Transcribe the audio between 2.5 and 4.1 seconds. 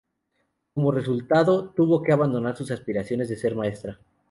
sus aspiraciones de ser maestra.